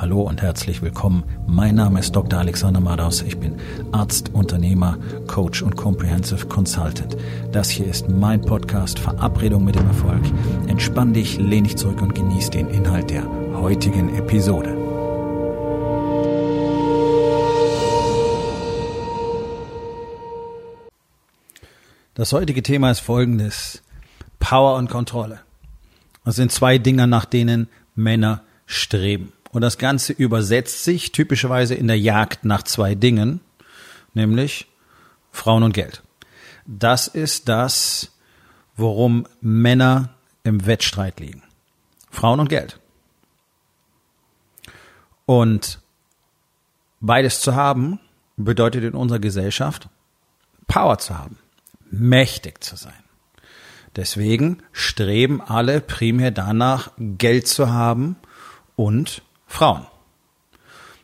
Hallo 0.00 0.22
und 0.22 0.42
herzlich 0.42 0.80
willkommen. 0.80 1.24
Mein 1.48 1.74
Name 1.74 1.98
ist 1.98 2.14
Dr. 2.14 2.38
Alexander 2.38 2.78
Madaus. 2.78 3.20
Ich 3.22 3.36
bin 3.36 3.56
Arzt, 3.90 4.32
Unternehmer, 4.32 4.96
Coach 5.26 5.60
und 5.60 5.74
Comprehensive 5.76 6.46
Consultant. 6.46 7.16
Das 7.50 7.68
hier 7.68 7.88
ist 7.88 8.08
mein 8.08 8.40
Podcast 8.40 9.00
Verabredung 9.00 9.64
mit 9.64 9.74
dem 9.74 9.88
Erfolg. 9.88 10.22
Entspann 10.68 11.14
dich, 11.14 11.38
lehn 11.38 11.64
dich 11.64 11.76
zurück 11.76 12.00
und 12.00 12.14
genieß 12.14 12.50
den 12.50 12.68
Inhalt 12.68 13.10
der 13.10 13.24
heutigen 13.54 14.14
Episode. 14.14 14.76
Das 22.14 22.32
heutige 22.32 22.62
Thema 22.62 22.92
ist 22.92 23.00
folgendes. 23.00 23.82
Power 24.38 24.76
und 24.76 24.90
Kontrolle. 24.90 25.40
Das 26.24 26.36
sind 26.36 26.52
zwei 26.52 26.78
Dinge, 26.78 27.08
nach 27.08 27.24
denen 27.24 27.66
Männer 27.96 28.42
streben. 28.64 29.32
Und 29.50 29.62
das 29.62 29.78
Ganze 29.78 30.12
übersetzt 30.12 30.84
sich 30.84 31.12
typischerweise 31.12 31.74
in 31.74 31.86
der 31.86 31.98
Jagd 31.98 32.44
nach 32.44 32.62
zwei 32.62 32.94
Dingen, 32.94 33.40
nämlich 34.14 34.66
Frauen 35.32 35.62
und 35.62 35.72
Geld. 35.72 36.02
Das 36.66 37.08
ist 37.08 37.48
das, 37.48 38.12
worum 38.76 39.26
Männer 39.40 40.10
im 40.44 40.66
Wettstreit 40.66 41.20
liegen. 41.20 41.42
Frauen 42.10 42.40
und 42.40 42.48
Geld. 42.48 42.78
Und 45.26 45.80
beides 47.00 47.40
zu 47.40 47.54
haben, 47.54 48.00
bedeutet 48.36 48.84
in 48.84 48.94
unserer 48.94 49.18
Gesellschaft 49.18 49.88
Power 50.66 50.98
zu 50.98 51.18
haben, 51.18 51.38
mächtig 51.90 52.62
zu 52.62 52.76
sein. 52.76 52.92
Deswegen 53.96 54.62
streben 54.72 55.40
alle 55.40 55.80
primär 55.80 56.30
danach, 56.30 56.92
Geld 56.98 57.48
zu 57.48 57.72
haben 57.72 58.16
und 58.76 59.22
Frauen. 59.48 59.86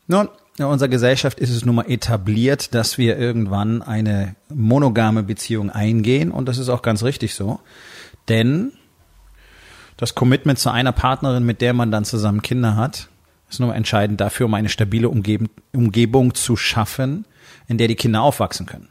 Nun, 0.07 0.29
in 0.57 0.66
unserer 0.66 0.89
Gesellschaft 0.89 1.41
ist 1.41 1.51
es 1.51 1.65
nun 1.65 1.75
mal 1.75 1.91
etabliert, 1.91 2.75
dass 2.75 2.97
wir 2.97 3.19
irgendwann 3.19 3.83
eine 3.83 4.36
monogame 4.48 5.25
Beziehung 5.25 5.70
eingehen 5.70 6.31
und 6.31 6.47
das 6.47 6.59
ist 6.59 6.69
auch 6.69 6.83
ganz 6.83 7.03
richtig 7.03 7.34
so. 7.34 7.59
Denn 8.28 8.73
das 9.97 10.14
Commitment 10.14 10.59
zu 10.59 10.70
einer 10.70 10.92
Partnerin, 10.92 11.45
mit 11.45 11.61
der 11.61 11.73
man 11.73 11.91
dann 11.91 12.05
zusammen 12.05 12.42
Kinder 12.42 12.77
hat, 12.77 13.09
ist 13.51 13.61
nur 13.61 13.75
entscheidend 13.75 14.20
dafür, 14.20 14.47
um 14.47 14.55
eine 14.55 14.69
stabile 14.69 15.08
Umgebung 15.08 16.34
zu 16.34 16.56
schaffen, 16.56 17.25
in 17.67 17.79
der 17.79 17.89
die 17.89 17.97
Kinder 17.97 18.23
aufwachsen 18.23 18.67
können. 18.67 18.89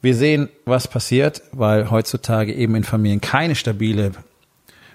Wir 0.00 0.14
sehen, 0.14 0.48
was 0.64 0.88
passiert, 0.88 1.42
weil 1.52 1.90
heutzutage 1.90 2.54
eben 2.54 2.74
in 2.74 2.84
Familien 2.84 3.20
keine 3.20 3.54
stabile 3.54 4.12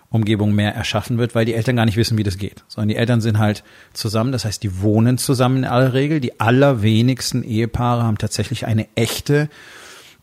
Umgebung 0.10 0.54
mehr 0.56 0.74
erschaffen 0.74 1.18
wird, 1.18 1.36
weil 1.36 1.46
die 1.46 1.54
Eltern 1.54 1.76
gar 1.76 1.86
nicht 1.86 1.98
wissen, 1.98 2.18
wie 2.18 2.24
das 2.24 2.38
geht. 2.38 2.64
Sondern 2.68 2.90
die 2.90 2.96
Eltern 2.96 3.20
sind 3.20 3.40
halt 3.40 3.64
zusammen, 3.94 4.32
das 4.32 4.46
heißt, 4.46 4.64
die 4.64 4.82
wohnen 4.82 5.18
zusammen 5.18 5.58
in 5.58 5.66
aller 5.66 5.94
Regel. 5.94 6.22
Die 6.22 6.40
allerwenigsten 6.40 7.44
Ehepaare 7.44 8.04
haben 8.04 8.18
tatsächlich 8.18 8.66
eine 8.66 8.88
echte, 8.96 9.50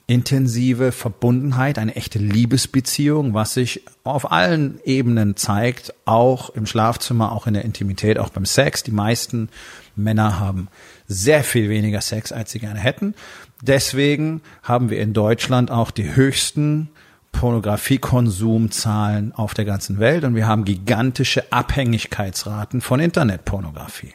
intensive 0.06 0.92
Verbundenheit, 0.92 1.78
eine 1.78 1.96
echte 1.96 2.18
Liebesbeziehung, 2.18 3.34
was 3.34 3.55
sich 3.55 3.82
auf 4.05 4.32
allen 4.32 4.80
Ebenen 4.84 5.36
zeigt, 5.36 5.94
auch 6.06 6.50
im 6.50 6.66
Schlafzimmer, 6.66 7.32
auch 7.32 7.46
in 7.46 7.55
der 7.55 7.64
Intimität, 7.64 8.18
auch 8.18 8.30
beim 8.30 8.44
Sex. 8.46 8.82
Die 8.82 8.90
meisten 8.90 9.48
Männer 9.96 10.38
haben 10.40 10.68
sehr 11.08 11.44
viel 11.44 11.68
weniger 11.68 12.00
Sex, 12.00 12.32
als 12.32 12.52
sie 12.52 12.58
gerne 12.58 12.80
hätten. 12.80 13.14
Deswegen 13.62 14.42
haben 14.62 14.90
wir 14.90 15.00
in 15.00 15.12
Deutschland 15.12 15.70
auch 15.70 15.90
die 15.90 16.14
höchsten 16.14 16.90
Pornografiekonsumzahlen 17.34 19.34
auf 19.34 19.52
der 19.52 19.66
ganzen 19.66 19.98
Welt 19.98 20.24
und 20.24 20.34
wir 20.34 20.48
haben 20.48 20.64
gigantische 20.64 21.52
Abhängigkeitsraten 21.52 22.80
von 22.80 23.00
Internetpornografie. 23.00 24.14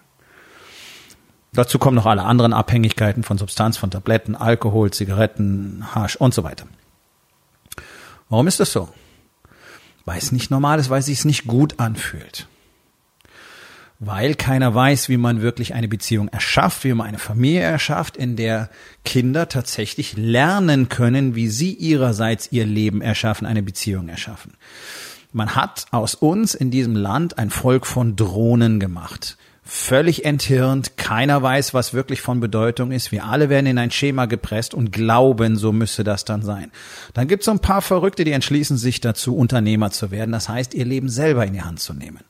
Dazu 1.54 1.78
kommen 1.78 1.96
noch 1.96 2.08
alle 2.08 2.24
anderen 2.24 2.54
Abhängigkeiten 2.54 3.22
von 3.24 3.38
Substanz, 3.38 3.78
von 3.78 3.92
Tabletten, 3.92 4.36
Alkohol, 4.36 4.90
Zigaretten, 4.92 5.86
Hasch 5.94 6.16
und 6.16 6.34
so 6.34 6.44
weiter. 6.44 6.66
Warum 8.30 8.48
ist 8.48 8.60
das 8.60 8.72
so? 8.72 8.90
Weil 10.06 10.18
es 10.18 10.32
nicht 10.32 10.50
normal 10.50 10.80
ist, 10.80 10.90
weil 10.90 11.02
es 11.02 11.08
sich 11.08 11.26
nicht 11.26 11.46
gut 11.46 11.80
anfühlt 11.80 12.48
weil 14.00 14.36
keiner 14.36 14.74
weiß, 14.74 15.10
wie 15.10 15.18
man 15.18 15.42
wirklich 15.42 15.74
eine 15.74 15.90
Beziehung 15.90 16.30
erschafft, 16.30 16.86
wie 16.86 16.94
man 16.94 17.08
eine 17.08 17.20
Familie 17.20 17.62
erschafft, 17.62 18.16
in 18.16 18.38
der 18.38 18.70
Kinder 19.04 19.50
tatsächlich 19.50 20.16
lernen 20.16 20.88
können, 20.88 21.36
wie 21.36 21.50
sie 21.50 21.74
ihrerseits 21.74 22.52
ihr 22.52 22.66
Leben 22.66 23.02
erschaffen, 23.02 23.46
eine 23.46 23.62
Beziehung 23.62 24.08
erschaffen. 24.08 24.54
Man 25.34 25.54
hat 25.56 25.86
aus 25.92 26.16
uns 26.16 26.56
in 26.56 26.72
diesem 26.72 26.96
Land 26.96 27.38
ein 27.38 27.50
Volk 27.50 27.86
von 27.86 28.16
Drohnen 28.16 28.80
gemacht. 28.80 29.38
Völlig 29.64 30.26
enthirnt, 30.26 30.98
keiner 30.98 31.44
weiß, 31.44 31.76
was 31.76 31.94
wirklich 31.94 32.22
von 32.22 32.40
Bedeutung 32.40 32.92
ist. 32.92 33.12
Wir 33.12 33.26
alle 33.26 33.50
werden 33.50 33.68
in 33.68 33.78
ein 33.78 33.92
Schema 33.92 34.26
gepresst 34.26 34.74
und 34.74 34.92
glauben, 34.92 35.58
so 35.58 35.72
müsse 35.72 36.04
das 36.04 36.26
dann 36.26 36.42
sein. 36.42 36.72
Dann 37.14 37.28
gibt 37.28 37.42
es 37.42 37.46
so 37.46 37.52
ein 37.52 37.60
paar 37.60 37.84
Verrückte, 37.84 38.24
die 38.24 38.32
entschließen 38.32 38.78
sich 38.78 39.02
dazu, 39.02 39.36
Unternehmer 39.36 39.92
zu 39.92 40.10
werden. 40.10 40.32
Das 40.32 40.50
heißt, 40.50 40.74
ihr 40.74 40.86
Leben 40.86 41.10
selber 41.10 41.46
in 41.46 41.54
die 41.54 41.62
Hand 41.62 41.82
zu 41.82 41.94
nehmen. 41.94 42.22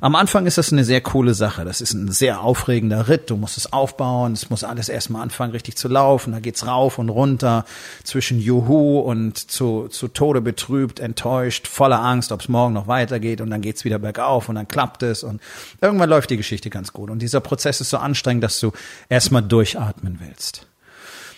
Am 0.00 0.14
Anfang 0.16 0.46
ist 0.46 0.58
das 0.58 0.72
eine 0.72 0.84
sehr 0.84 1.00
coole 1.00 1.34
Sache. 1.34 1.64
Das 1.64 1.80
ist 1.80 1.92
ein 1.92 2.10
sehr 2.10 2.40
aufregender 2.40 3.08
Ritt. 3.08 3.30
Du 3.30 3.36
musst 3.36 3.56
es 3.56 3.72
aufbauen. 3.72 4.32
Es 4.32 4.50
muss 4.50 4.64
alles 4.64 4.88
erstmal 4.88 5.22
anfangen, 5.22 5.52
richtig 5.52 5.76
zu 5.76 5.88
laufen. 5.88 6.32
Da 6.32 6.40
geht's 6.40 6.66
rauf 6.66 6.98
und 6.98 7.08
runter 7.08 7.64
zwischen 8.02 8.40
Juhu 8.40 8.98
und 8.98 9.38
zu, 9.50 9.88
zu 9.88 10.08
Tode 10.08 10.40
betrübt, 10.40 11.00
enttäuscht, 11.00 11.68
voller 11.68 12.00
Angst, 12.00 12.32
ob 12.32 12.40
es 12.40 12.48
morgen 12.48 12.74
noch 12.74 12.88
weitergeht. 12.88 13.40
Und 13.40 13.50
dann 13.50 13.60
geht's 13.60 13.84
wieder 13.84 13.98
bergauf 13.98 14.48
und 14.48 14.56
dann 14.56 14.68
klappt 14.68 15.02
es. 15.02 15.22
Und 15.22 15.40
irgendwann 15.80 16.10
läuft 16.10 16.30
die 16.30 16.36
Geschichte 16.36 16.70
ganz 16.70 16.92
gut. 16.92 17.10
Und 17.10 17.20
dieser 17.20 17.40
Prozess 17.40 17.80
ist 17.80 17.90
so 17.90 17.98
anstrengend, 17.98 18.42
dass 18.42 18.58
du 18.60 18.72
erstmal 19.08 19.42
durchatmen 19.42 20.18
willst. 20.20 20.66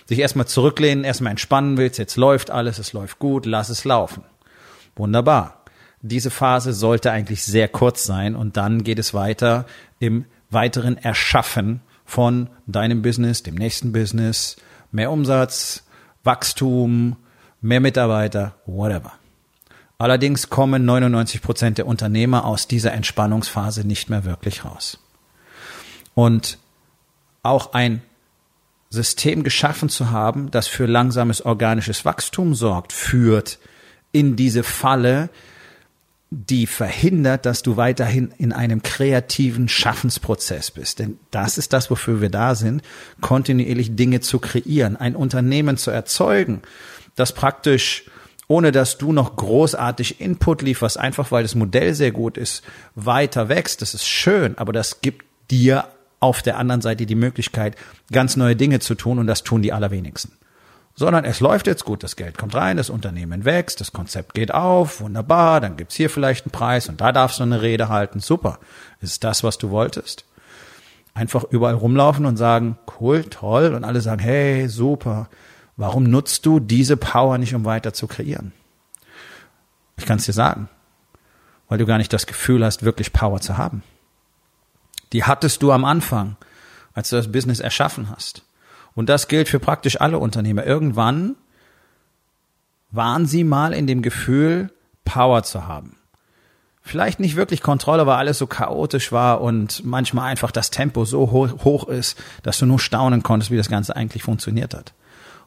Sich 0.07 0.19
erstmal 0.21 0.47
zurücklehnen, 0.47 1.05
erstmal 1.05 1.33
entspannen 1.33 1.77
willst. 1.77 1.99
Jetzt 1.99 2.17
läuft 2.17 2.51
alles, 2.51 2.79
es 2.79 2.93
läuft 2.93 3.19
gut, 3.19 3.45
lass 3.45 3.69
es 3.69 3.85
laufen. 3.85 4.23
Wunderbar 4.95 5.66
diese 6.03 6.31
Phase 6.31 6.73
sollte 6.73 7.11
eigentlich 7.11 7.45
sehr 7.45 7.69
kurz 7.69 8.05
sein 8.05 8.37
und 8.37 8.57
dann 8.57 8.85
geht 8.85 8.99
es 8.99 9.15
weiter 9.15 9.67
im 9.99 10.27
weiteren 10.51 10.97
Erschaffen 10.97 11.81
von 12.05 12.49
deinem 12.67 13.03
Business, 13.03 13.43
dem 13.43 13.57
nächsten 13.57 13.93
Business, 13.93 14.57
mehr 14.93 15.11
Umsatz, 15.11 15.85
Wachstum, 16.23 17.17
mehr 17.61 17.81
Mitarbeiter, 17.81 18.55
whatever. 18.67 19.13
Allerdings 19.99 20.51
kommen 20.51 20.85
99 20.85 21.41
Prozent 21.41 21.79
der 21.79 21.87
Unternehmer 21.87 22.45
aus 22.45 22.69
dieser 22.69 22.93
Entspannungsphase 22.93 23.87
nicht 23.87 24.11
mehr 24.11 24.25
wirklich 24.25 24.65
raus. 24.65 24.99
Und 26.15 26.59
auch 27.43 27.73
ein 27.73 28.03
System 28.91 29.43
geschaffen 29.43 29.89
zu 29.89 30.11
haben, 30.11 30.51
das 30.51 30.67
für 30.67 30.87
langsames 30.87 31.43
organisches 31.43 32.05
Wachstum 32.05 32.55
sorgt, 32.55 32.93
führt 32.93 33.59
in 34.13 34.37
diese 34.37 34.63
Falle, 34.63 35.31
die 36.31 36.67
verhindert, 36.67 37.47
dass 37.47 37.63
du 37.63 37.77
weiterhin 37.77 38.33
in 38.37 38.53
einem 38.53 38.83
kreativen 38.83 39.69
Schaffensprozess 39.69 40.73
bist. 40.73 40.99
Denn 40.99 41.19
das 41.31 41.57
ist 41.57 41.73
das, 41.73 41.91
wofür 41.91 42.21
wir 42.21 42.31
da 42.31 42.55
sind, 42.55 42.83
kontinuierlich 43.21 43.95
Dinge 43.95 44.21
zu 44.21 44.41
kreieren, 44.41 44.97
ein 44.97 45.15
Unternehmen 45.15 45.77
zu 45.77 45.91
erzeugen, 45.91 46.63
das 47.15 47.33
praktisch 47.33 48.05
ohne 48.49 48.71
dass 48.71 48.97
du 48.97 49.13
noch 49.13 49.35
großartig 49.35 50.21
Input 50.21 50.63
lieferst, 50.63 51.01
einfach 51.01 51.33
weil 51.33 51.43
das 51.43 51.57
Modell 51.57 51.95
sehr 51.95 52.13
gut 52.13 52.39
ist, 52.39 52.63
weiter 52.95 53.49
wächst. 53.49 53.83
Das 53.83 53.93
ist 53.93 54.07
schön, 54.07 54.57
aber 54.57 54.73
das 54.73 55.01
gibt 55.01 55.25
dir 55.51 55.89
auf 56.21 56.43
der 56.43 56.57
anderen 56.57 56.81
Seite 56.81 57.07
die 57.07 57.17
Möglichkeit, 57.17 57.75
ganz 58.13 58.37
neue 58.37 58.55
Dinge 58.55 58.79
zu 58.79 58.95
tun 58.95 59.19
und 59.19 59.27
das 59.27 59.43
tun 59.43 59.63
die 59.63 59.73
allerwenigsten 59.73 60.33
sondern 60.99 61.27
es 61.27 61.41
läuft 61.41 61.67
jetzt 61.67 61.85
gut, 61.85 62.03
das 62.03 62.17
Geld 62.17 62.39
kommt 62.39 62.55
rein, 62.55 62.79
das 62.79 62.89
Unternehmen 62.89 63.45
wächst, 63.45 63.81
das 63.81 63.93
Konzept 63.93 64.33
geht 64.33 64.53
auf, 64.53 65.01
wunderbar, 65.01 65.61
dann 65.61 65.77
gibt's 65.77 65.95
hier 65.95 66.09
vielleicht 66.09 66.47
einen 66.47 66.53
Preis 66.53 66.89
und 66.89 67.03
da 67.03 67.13
darfst 67.13 67.39
du 67.39 67.43
eine 67.43 67.61
Rede 67.61 67.91
halten, 67.91 68.21
super. 68.21 68.59
Ist 69.01 69.23
das, 69.23 69.45
was 69.45 69.59
du 69.59 69.71
wolltest? 69.71 70.25
Einfach 71.13 71.45
überall 71.45 71.75
rumlaufen 71.75 72.25
und 72.25 72.39
sagen, 72.39 72.79
cool, 72.99 73.25
toll, 73.25 73.75
und 73.75 73.85
alle 73.85 74.01
sagen, 74.01 74.21
hey, 74.21 74.69
super. 74.69 75.29
Warum 75.77 76.05
nutzt 76.05 76.47
du 76.47 76.61
diese 76.61 76.97
Power 76.97 77.37
nicht, 77.37 77.55
um 77.55 77.67
weiter 77.67 77.93
zu 77.93 78.07
kreieren? 78.07 78.53
Ich 79.99 80.07
kann 80.07 80.19
es 80.19 80.25
dir 80.25 80.33
sagen, 80.33 80.71
weil 81.69 81.79
du 81.79 81.85
gar 81.85 81.99
nicht 81.99 82.13
das 82.13 82.27
Gefühl 82.27 82.65
hast, 82.65 82.83
wirklich 82.83 83.13
Power 83.13 83.41
zu 83.43 83.59
haben. 83.59 83.83
Die 85.13 85.25
hattest 85.25 85.63
du 85.63 85.73
am 85.73 85.85
Anfang, 85.85 86.37
als 86.95 87.11
du 87.11 87.17
das 87.17 87.31
Business 87.31 87.61
erschaffen 87.61 88.09
hast. 88.11 88.43
Und 88.97 89.09
das 89.09 89.29
gilt 89.29 89.49
für 89.49 89.61
praktisch 89.61 90.01
alle 90.01 90.19
Unternehmer. 90.19 90.67
Irgendwann 90.67 91.37
waren 92.91 93.27
sie 93.27 93.45
mal 93.45 93.73
in 93.73 93.87
dem 93.87 94.03
Gefühl, 94.03 94.71
Power 95.05 95.45
zu 95.45 95.69
haben. 95.69 95.97
Vielleicht 96.83 97.21
nicht 97.21 97.37
wirklich 97.37 97.63
Kontrolle, 97.63 98.07
weil 98.07 98.17
alles 98.17 98.39
so 98.39 98.47
chaotisch 98.47 99.13
war 99.13 99.41
und 99.41 99.85
manchmal 99.85 100.31
einfach 100.31 100.51
das 100.51 100.71
Tempo 100.71 101.05
so 101.05 101.31
hoch 101.31 101.89
ist, 101.89 102.17
dass 102.43 102.59
du 102.59 102.67
nur 102.67 102.79
staunen 102.79 103.23
konntest, 103.23 103.51
wie 103.51 103.57
das 103.57 103.69
Ganze 103.69 103.95
eigentlich 103.95 104.23
funktioniert 104.23 104.73
hat. 104.73 104.95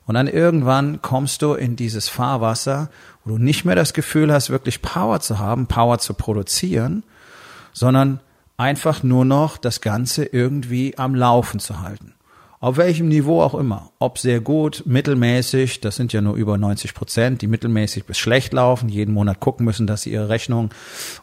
Und 0.06 0.16
dann 0.16 0.28
irgendwann 0.28 1.02
kommst 1.02 1.42
du 1.42 1.54
in 1.54 1.76
dieses 1.76 2.10
Fahrwasser, 2.10 2.90
wo 3.24 3.32
du 3.32 3.38
nicht 3.38 3.64
mehr 3.64 3.76
das 3.76 3.94
Gefühl 3.94 4.34
hast, 4.34 4.50
wirklich 4.50 4.82
Power 4.82 5.22
zu 5.22 5.40
haben, 5.40 5.68
Power 5.68 5.98
zu 5.98 6.14
produzieren, 6.14 7.04
sondern 7.74 8.20
einfach 8.58 9.02
nur 9.02 9.24
noch 9.24 9.58
das 9.58 9.82
Ganze 9.82 10.26
irgendwie 10.26 10.98
am 10.98 11.16
Laufen 11.16 11.60
zu 11.60 11.82
halten. 11.82 12.14
Auf 12.62 12.76
welchem 12.76 13.08
Niveau 13.08 13.42
auch 13.42 13.56
immer. 13.56 13.90
Ob 14.00 14.18
sehr 14.18 14.42
gut, 14.42 14.84
mittelmäßig, 14.86 15.80
das 15.80 15.96
sind 15.96 16.12
ja 16.12 16.20
nur 16.20 16.36
über 16.36 16.58
90 16.58 16.94
Prozent, 16.94 17.42
die 17.42 17.48
mittelmäßig 17.48 18.04
bis 18.04 18.18
schlecht 18.18 18.52
laufen, 18.52 18.90
jeden 18.90 19.14
Monat 19.14 19.40
gucken 19.40 19.66
müssen, 19.66 19.88
dass 19.88 20.02
sie 20.02 20.12
ihre 20.12 20.28
Rechnung 20.28 20.70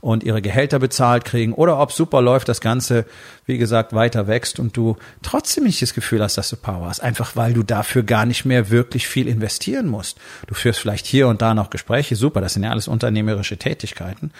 und 0.00 0.24
ihre 0.24 0.40
Gehälter 0.40 0.78
bezahlt 0.78 1.26
kriegen. 1.26 1.52
Oder 1.52 1.78
ob 1.78 1.92
super 1.92 2.22
läuft, 2.22 2.48
das 2.48 2.62
Ganze, 2.62 3.04
wie 3.44 3.58
gesagt, 3.58 3.92
weiter 3.92 4.26
wächst 4.28 4.58
und 4.58 4.78
du 4.78 4.96
trotzdem 5.20 5.64
nicht 5.64 5.82
das 5.82 5.92
Gefühl 5.92 6.22
hast, 6.22 6.38
dass 6.38 6.48
du 6.48 6.56
Power 6.56 6.88
hast. 6.88 7.00
Einfach 7.00 7.36
weil 7.36 7.52
du 7.52 7.62
dafür 7.62 8.02
gar 8.02 8.24
nicht 8.24 8.46
mehr 8.46 8.70
wirklich 8.70 9.06
viel 9.06 9.28
investieren 9.28 9.88
musst. 9.88 10.18
Du 10.46 10.54
führst 10.54 10.80
vielleicht 10.80 11.04
hier 11.04 11.28
und 11.28 11.42
da 11.42 11.52
noch 11.52 11.68
Gespräche, 11.68 12.16
super, 12.16 12.40
das 12.40 12.54
sind 12.54 12.62
ja 12.62 12.70
alles 12.70 12.88
unternehmerische 12.88 13.58
Tätigkeiten. 13.58 14.30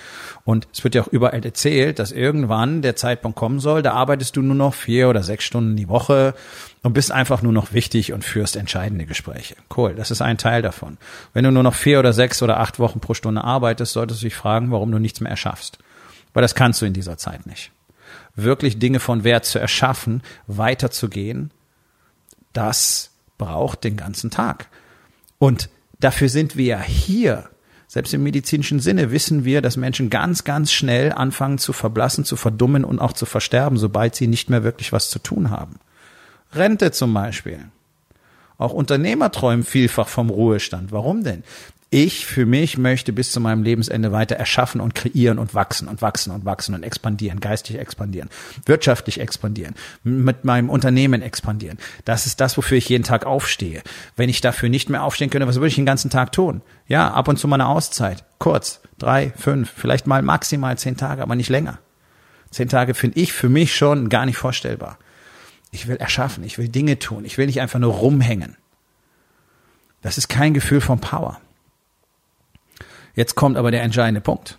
Und 0.45 0.67
es 0.73 0.83
wird 0.83 0.95
ja 0.95 1.03
auch 1.03 1.09
überall 1.09 1.45
erzählt, 1.45 1.99
dass 1.99 2.11
irgendwann 2.11 2.81
der 2.81 2.97
Zeitpunkt 2.97 3.37
kommen 3.37 3.61
soll, 3.61 3.83
da 3.83 3.93
arbeitest 3.93 4.35
du 4.37 4.41
nur 4.41 4.57
noch 4.57 4.73
vier 4.73 5.11
oder 5.11 5.23
sechs 5.23 5.45
Stunden 5.45 5.77
die 5.77 5.91
Woche 5.91 6.33
und 6.87 6.93
bist 6.93 7.11
einfach 7.11 7.43
nur 7.43 7.53
noch 7.53 7.73
wichtig 7.73 8.13
und 8.13 8.25
führst 8.25 8.55
entscheidende 8.55 9.07
Gespräche. 9.07 9.57
Cool, 9.77 9.97
das 9.97 10.13
ist 10.13 10.23
ein 10.23 10.39
Teil 10.39 10.63
davon. 10.63 10.99
Wenn 11.33 11.43
du 11.43 11.51
nur 11.51 11.65
noch 11.65 11.75
vier 11.75 11.99
oder 11.99 12.13
sechs 12.13 12.45
oder 12.45 12.61
acht 12.61 12.79
Wochen 12.79 13.01
pro 13.01 13.13
Stunde 13.13 13.43
arbeitest, 13.43 13.93
solltest 13.93 14.23
du 14.23 14.27
dich 14.27 14.37
fragen, 14.37 14.71
warum 14.71 14.93
du 14.93 15.01
nichts 15.01 15.21
mehr 15.21 15.33
erschaffst. 15.33 15.79
Weil 16.33 16.43
das 16.43 16.55
kannst 16.55 16.81
du 16.81 16.87
in 16.87 16.93
dieser 16.93 17.19
Zeit 17.19 17.45
nicht. 17.45 17.73
Wirklich 18.37 18.79
Dinge 18.79 19.01
von 19.01 19.25
Wert 19.25 19.47
zu 19.47 19.59
erschaffen, 19.59 20.23
weiterzugehen, 20.47 21.51
das 22.53 23.11
braucht 23.37 23.83
den 23.83 23.97
ganzen 23.97 24.31
Tag. 24.31 24.69
Und 25.39 25.69
dafür 25.99 26.29
sind 26.29 26.57
wir 26.57 26.67
ja 26.67 26.81
hier. 26.81 27.51
Selbst 27.89 28.15
im 28.15 28.23
medizinischen 28.23 28.79
Sinne 28.79 29.11
wissen 29.11 29.45
wir, 29.45 29.61
dass 29.61 29.77
Menschen 29.77 30.09
ganz, 30.09 30.45
ganz 30.45 30.71
schnell 30.71 31.11
anfangen 31.11 31.59
zu 31.59 31.73
verblassen, 31.73 32.25
zu 32.25 32.37
verdummen 32.37 32.85
und 32.85 33.01
auch 33.01 33.13
zu 33.13 33.27
versterben, 33.27 33.77
sobald 33.77 34.15
sie 34.15 34.29
nicht 34.29 34.51
mehr 34.51 34.63
wirklich 34.63 34.93
was 34.93 35.11
zu 35.11 35.19
tun 35.19 35.51
haben. 35.51 35.81
Rente 36.57 36.93
zum 36.93 37.13
Beispiel. 37.15 37.61
Auch 38.59 38.73
Unternehmer 38.73 39.31
träumen 39.31 39.65
vielfach 39.65 40.09
vom 40.09 40.31
Ruhestand. 40.31 40.93
Warum 40.93 41.25
denn? 41.25 41.43
Ich 41.91 42.27
für 42.27 42.47
mich 42.47 42.79
möchte 42.79 43.13
bis 43.13 43.31
zu 43.31 43.41
meinem 43.41 43.63
Lebensende 43.63 44.11
weiter 44.11 44.35
erschaffen 44.35 44.81
und 44.81 44.97
kreieren 44.97 45.39
und 45.39 45.55
wachsen 45.55 45.87
und 45.87 46.03
wachsen 46.03 46.33
und 46.33 46.45
wachsen 46.45 46.75
und 46.75 46.83
expandieren, 46.83 47.39
geistig 47.39 47.79
expandieren, 47.79 48.29
wirtschaftlich 48.65 49.21
expandieren, 49.21 49.77
mit 50.03 50.45
meinem 50.45 50.69
Unternehmen 50.69 51.23
expandieren. 51.23 51.79
Das 52.05 52.27
ist 52.27 52.41
das, 52.41 52.57
wofür 52.57 52.77
ich 52.77 52.89
jeden 52.89 53.05
Tag 53.05 53.25
aufstehe. 53.25 53.83
Wenn 54.17 54.29
ich 54.29 54.41
dafür 54.41 54.69
nicht 54.69 54.91
mehr 54.91 55.05
aufstehen 55.05 55.31
könnte, 55.31 55.47
was 55.47 55.57
würde 55.57 55.69
ich 55.69 55.77
den 55.77 55.87
ganzen 55.87 56.11
Tag 56.11 56.33
tun? 56.33 56.61
Ja, 56.89 57.13
ab 57.13 57.29
und 57.29 57.39
zu 57.39 57.47
mal 57.47 57.55
eine 57.55 57.69
Auszeit. 57.69 58.25
Kurz. 58.39 58.81
Drei, 58.99 59.33
fünf, 59.37 59.71
vielleicht 59.71 60.09
mal 60.09 60.23
maximal 60.23 60.77
zehn 60.77 60.97
Tage, 60.97 61.23
aber 61.23 61.37
nicht 61.37 61.51
länger. 61.51 61.79
Zehn 62.51 62.69
Tage 62.69 62.95
finde 62.95 63.21
ich 63.21 63.33
für 63.33 63.49
mich 63.49 63.77
schon 63.77 64.09
gar 64.09 64.27
nicht 64.27 64.39
vorstellbar. 64.39 64.99
Ich 65.71 65.89
will 65.89 65.97
erschaffen, 65.97 66.45
ich 66.45 66.59
will 66.59 66.69
Dinge 66.69 66.99
tun, 66.99 67.25
ich 67.25 67.39
will 67.39 67.47
nicht 67.47 67.61
einfach 67.61 67.79
nur 67.79 67.93
rumhängen. 67.93 68.57
Das 70.03 70.19
ist 70.19 70.29
kein 70.29 70.55
Gefühl 70.55 70.81
von 70.81 71.01
Power. 71.01 71.41
Jetzt 73.15 73.35
kommt 73.35 73.57
aber 73.57 73.71
der 73.71 73.83
entscheidende 73.83 74.21
Punkt. 74.21 74.59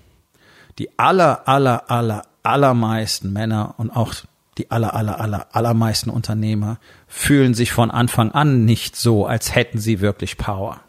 Die 0.78 0.98
aller, 1.00 1.48
aller, 1.48 1.90
aller, 1.90 2.24
allermeisten 2.44 3.32
Männer 3.32 3.76
und 3.78 3.92
auch 3.92 4.14
die 4.58 4.72
aller, 4.72 4.96
aller, 4.96 5.20
aller, 5.20 5.48
allermeisten 5.52 6.10
Unternehmer 6.10 6.80
fühlen 7.08 7.54
sich 7.54 7.72
von 7.72 7.92
Anfang 7.92 8.32
an 8.32 8.66
nicht 8.66 8.96
so, 8.96 9.26
als 9.26 9.54
hätten 9.54 9.80
sie 9.80 10.02
wirklich 10.02 10.38
Power. 10.38 10.82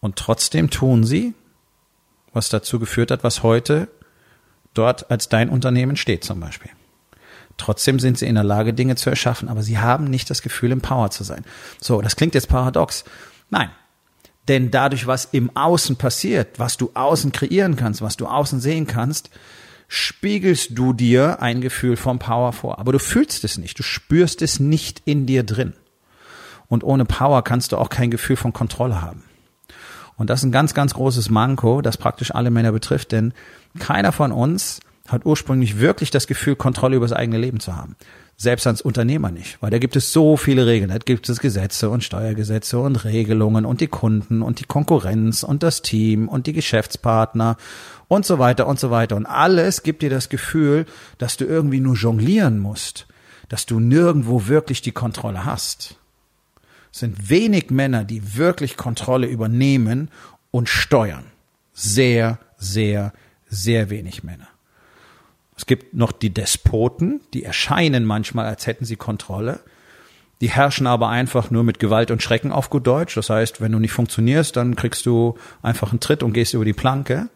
Und 0.00 0.16
trotzdem 0.16 0.68
tun 0.68 1.04
sie, 1.04 1.34
was 2.34 2.50
dazu 2.50 2.78
geführt 2.78 3.10
hat, 3.10 3.24
was 3.24 3.42
heute 3.42 3.88
dort 4.74 5.10
als 5.10 5.30
dein 5.30 5.48
Unternehmen 5.48 5.96
steht 5.96 6.24
zum 6.24 6.40
Beispiel. 6.40 6.70
Trotzdem 7.56 8.00
sind 8.00 8.18
sie 8.18 8.26
in 8.26 8.34
der 8.34 8.44
Lage, 8.44 8.74
Dinge 8.74 8.96
zu 8.96 9.10
erschaffen, 9.10 9.48
aber 9.48 9.62
sie 9.62 9.78
haben 9.78 10.04
nicht 10.04 10.28
das 10.30 10.42
Gefühl, 10.42 10.72
im 10.72 10.80
Power 10.80 11.10
zu 11.10 11.24
sein. 11.24 11.44
So, 11.80 12.00
das 12.00 12.16
klingt 12.16 12.34
jetzt 12.34 12.48
paradox. 12.48 13.04
Nein. 13.50 13.70
Denn 14.48 14.70
dadurch, 14.70 15.06
was 15.06 15.26
im 15.26 15.56
Außen 15.56 15.96
passiert, 15.96 16.58
was 16.58 16.76
du 16.76 16.90
außen 16.94 17.32
kreieren 17.32 17.76
kannst, 17.76 18.02
was 18.02 18.16
du 18.16 18.26
außen 18.26 18.60
sehen 18.60 18.86
kannst, 18.86 19.30
spiegelst 19.88 20.70
du 20.72 20.92
dir 20.92 21.40
ein 21.40 21.60
Gefühl 21.60 21.96
vom 21.96 22.18
Power 22.18 22.52
vor. 22.52 22.78
Aber 22.78 22.92
du 22.92 22.98
fühlst 22.98 23.44
es 23.44 23.58
nicht, 23.58 23.78
du 23.78 23.82
spürst 23.82 24.42
es 24.42 24.60
nicht 24.60 25.02
in 25.04 25.26
dir 25.26 25.44
drin. 25.44 25.74
Und 26.68 26.84
ohne 26.84 27.04
Power 27.04 27.42
kannst 27.42 27.72
du 27.72 27.78
auch 27.78 27.88
kein 27.88 28.10
Gefühl 28.10 28.36
von 28.36 28.52
Kontrolle 28.52 29.00
haben. 29.00 29.22
Und 30.16 30.30
das 30.30 30.40
ist 30.40 30.44
ein 30.44 30.52
ganz, 30.52 30.74
ganz 30.74 30.94
großes 30.94 31.30
Manko, 31.30 31.80
das 31.80 31.96
praktisch 31.96 32.34
alle 32.34 32.50
Männer 32.50 32.72
betrifft, 32.72 33.12
denn 33.12 33.32
keiner 33.78 34.12
von 34.12 34.32
uns 34.32 34.80
hat 35.08 35.26
ursprünglich 35.26 35.78
wirklich 35.78 36.10
das 36.10 36.26
Gefühl, 36.26 36.56
Kontrolle 36.56 36.96
über 36.96 37.04
das 37.04 37.16
eigene 37.16 37.38
Leben 37.38 37.60
zu 37.60 37.76
haben. 37.76 37.96
Selbst 38.36 38.66
als 38.66 38.80
Unternehmer 38.80 39.30
nicht, 39.30 39.58
weil 39.60 39.70
da 39.70 39.78
gibt 39.78 39.96
es 39.96 40.12
so 40.12 40.36
viele 40.36 40.66
Regeln. 40.66 40.90
Da 40.90 40.98
gibt 40.98 41.28
es 41.28 41.40
Gesetze 41.40 41.90
und 41.90 42.02
Steuergesetze 42.02 42.78
und 42.78 43.04
Regelungen 43.04 43.64
und 43.64 43.80
die 43.80 43.86
Kunden 43.86 44.42
und 44.42 44.60
die 44.60 44.64
Konkurrenz 44.64 45.42
und 45.42 45.62
das 45.62 45.82
Team 45.82 46.26
und 46.28 46.46
die 46.46 46.52
Geschäftspartner 46.52 47.56
und 48.08 48.26
so 48.26 48.38
weiter 48.38 48.66
und 48.66 48.80
so 48.80 48.90
weiter. 48.90 49.14
Und 49.16 49.26
alles 49.26 49.82
gibt 49.82 50.02
dir 50.02 50.10
das 50.10 50.30
Gefühl, 50.30 50.86
dass 51.18 51.36
du 51.36 51.44
irgendwie 51.44 51.80
nur 51.80 51.94
jonglieren 51.94 52.58
musst, 52.58 53.06
dass 53.48 53.66
du 53.66 53.78
nirgendwo 53.78 54.48
wirklich 54.48 54.82
die 54.82 54.92
Kontrolle 54.92 55.44
hast. 55.44 55.96
Es 56.92 57.00
sind 57.00 57.28
wenig 57.28 57.70
Männer, 57.70 58.04
die 58.04 58.36
wirklich 58.36 58.76
Kontrolle 58.76 59.26
übernehmen 59.26 60.10
und 60.50 60.68
steuern. 60.68 61.24
Sehr, 61.72 62.38
sehr, 62.56 63.12
sehr 63.48 63.90
wenig 63.90 64.24
Männer. 64.24 64.48
Es 65.56 65.66
gibt 65.66 65.94
noch 65.94 66.12
die 66.12 66.30
Despoten, 66.30 67.20
die 67.32 67.44
erscheinen 67.44 68.04
manchmal, 68.04 68.46
als 68.46 68.66
hätten 68.66 68.84
sie 68.84 68.96
Kontrolle. 68.96 69.60
Die 70.40 70.50
herrschen 70.50 70.86
aber 70.86 71.08
einfach 71.08 71.50
nur 71.50 71.62
mit 71.62 71.78
Gewalt 71.78 72.10
und 72.10 72.22
Schrecken 72.22 72.52
auf 72.52 72.70
gut 72.70 72.86
Deutsch. 72.86 73.14
Das 73.14 73.30
heißt, 73.30 73.60
wenn 73.60 73.72
du 73.72 73.78
nicht 73.78 73.92
funktionierst, 73.92 74.56
dann 74.56 74.76
kriegst 74.76 75.06
du 75.06 75.36
einfach 75.62 75.90
einen 75.90 76.00
Tritt 76.00 76.22
und 76.22 76.32
gehst 76.32 76.54
über 76.54 76.64
die 76.64 76.72
Planke. 76.72 77.28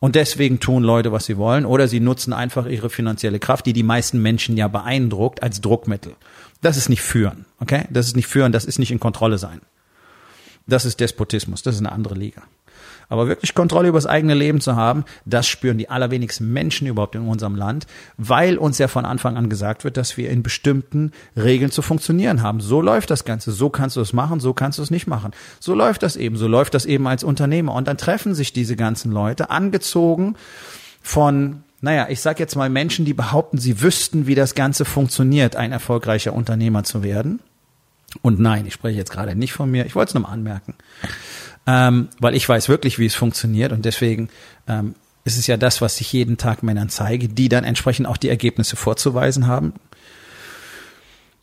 Und 0.00 0.16
deswegen 0.16 0.58
tun 0.58 0.82
Leute, 0.82 1.12
was 1.12 1.26
sie 1.26 1.36
wollen. 1.36 1.64
Oder 1.64 1.86
sie 1.86 2.00
nutzen 2.00 2.32
einfach 2.32 2.66
ihre 2.66 2.90
finanzielle 2.90 3.38
Kraft, 3.38 3.66
die 3.66 3.72
die 3.72 3.84
meisten 3.84 4.20
Menschen 4.20 4.56
ja 4.56 4.66
beeindruckt, 4.66 5.42
als 5.42 5.60
Druckmittel. 5.60 6.16
Das 6.62 6.76
ist 6.76 6.88
nicht 6.88 7.02
führen, 7.02 7.44
okay? 7.60 7.84
Das 7.90 8.06
ist 8.06 8.16
nicht 8.16 8.26
führen, 8.26 8.50
das 8.50 8.64
ist 8.64 8.78
nicht 8.78 8.90
in 8.90 8.98
Kontrolle 8.98 9.38
sein. 9.38 9.60
Das 10.66 10.84
ist 10.84 11.00
Despotismus, 11.00 11.62
das 11.62 11.76
ist 11.76 11.80
eine 11.80 11.92
andere 11.92 12.14
Liga. 12.14 12.42
Aber 13.12 13.28
wirklich 13.28 13.54
Kontrolle 13.54 13.88
über 13.88 13.98
das 13.98 14.06
eigene 14.06 14.32
Leben 14.32 14.62
zu 14.62 14.74
haben, 14.74 15.04
das 15.26 15.46
spüren 15.46 15.76
die 15.76 15.90
allerwenigsten 15.90 16.50
Menschen 16.50 16.86
überhaupt 16.86 17.14
in 17.14 17.28
unserem 17.28 17.56
Land, 17.56 17.86
weil 18.16 18.56
uns 18.56 18.78
ja 18.78 18.88
von 18.88 19.04
Anfang 19.04 19.36
an 19.36 19.50
gesagt 19.50 19.84
wird, 19.84 19.98
dass 19.98 20.16
wir 20.16 20.30
in 20.30 20.42
bestimmten 20.42 21.12
Regeln 21.36 21.70
zu 21.70 21.82
funktionieren 21.82 22.40
haben. 22.40 22.60
So 22.60 22.80
läuft 22.80 23.10
das 23.10 23.26
Ganze. 23.26 23.52
So 23.52 23.68
kannst 23.68 23.96
du 23.96 24.00
es 24.00 24.14
machen, 24.14 24.40
so 24.40 24.54
kannst 24.54 24.78
du 24.78 24.82
es 24.82 24.90
nicht 24.90 25.06
machen. 25.08 25.32
So 25.60 25.74
läuft 25.74 26.02
das 26.02 26.16
eben. 26.16 26.36
So 26.36 26.48
läuft 26.48 26.72
das 26.72 26.86
eben 26.86 27.06
als 27.06 27.22
Unternehmer. 27.22 27.74
Und 27.74 27.86
dann 27.86 27.98
treffen 27.98 28.34
sich 28.34 28.54
diese 28.54 28.76
ganzen 28.76 29.12
Leute, 29.12 29.50
angezogen 29.50 30.36
von 31.02 31.64
naja, 31.82 32.06
ich 32.08 32.22
sag 32.22 32.40
jetzt 32.40 32.56
mal 32.56 32.70
Menschen, 32.70 33.04
die 33.04 33.12
behaupten, 33.12 33.58
sie 33.58 33.82
wüssten, 33.82 34.26
wie 34.26 34.36
das 34.36 34.54
Ganze 34.54 34.86
funktioniert, 34.86 35.54
ein 35.54 35.70
erfolgreicher 35.70 36.32
Unternehmer 36.32 36.84
zu 36.84 37.02
werden. 37.02 37.40
Und 38.22 38.40
nein, 38.40 38.64
ich 38.64 38.72
spreche 38.72 38.96
jetzt 38.96 39.10
gerade 39.10 39.34
nicht 39.36 39.52
von 39.52 39.70
mir. 39.70 39.84
Ich 39.84 39.94
wollte 39.94 40.10
es 40.10 40.14
nur 40.14 40.22
mal 40.22 40.30
anmerken 40.30 40.76
ähm, 41.66 42.08
weil 42.18 42.34
ich 42.34 42.48
weiß 42.48 42.68
wirklich, 42.68 42.98
wie 42.98 43.06
es 43.06 43.14
funktioniert 43.14 43.72
und 43.72 43.84
deswegen 43.84 44.28
ähm, 44.68 44.94
ist 45.24 45.38
es 45.38 45.46
ja 45.46 45.56
das, 45.56 45.80
was 45.80 46.00
ich 46.00 46.12
jeden 46.12 46.36
Tag 46.36 46.62
Männern 46.62 46.88
zeige, 46.88 47.28
die 47.28 47.48
dann 47.48 47.64
entsprechend 47.64 48.06
auch 48.06 48.16
die 48.16 48.28
Ergebnisse 48.28 48.76
vorzuweisen 48.76 49.46
haben. 49.46 49.74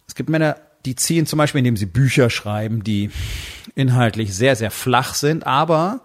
Es 0.08 0.16
gibt 0.16 0.30
Männer, 0.30 0.58
die 0.86 0.96
ziehen 0.96 1.26
zum 1.26 1.38
Beispiel, 1.38 1.60
indem 1.60 1.78
sie 1.78 1.86
Bücher 1.86 2.30
schreiben, 2.30 2.84
die 2.84 3.12
inhaltlich 3.76 4.34
sehr, 4.36 4.56
sehr 4.56 4.72
flach 4.72 5.14
sind, 5.14 5.46
aber 5.48 6.02